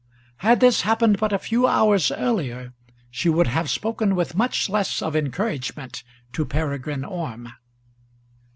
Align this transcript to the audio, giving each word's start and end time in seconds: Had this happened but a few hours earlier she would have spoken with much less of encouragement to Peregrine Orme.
Had 0.37 0.61
this 0.61 0.81
happened 0.81 1.19
but 1.19 1.31
a 1.31 1.37
few 1.37 1.67
hours 1.67 2.09
earlier 2.11 2.73
she 3.11 3.29
would 3.29 3.45
have 3.45 3.69
spoken 3.69 4.15
with 4.15 4.33
much 4.35 4.67
less 4.67 4.99
of 4.99 5.15
encouragement 5.15 6.03
to 6.33 6.43
Peregrine 6.43 7.05
Orme. 7.05 7.53